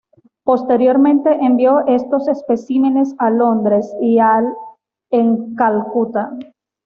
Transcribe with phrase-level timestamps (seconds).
[0.43, 4.51] Posteriormente envió estos especímenes a Londres y al
[5.11, 6.31] en Calcutta.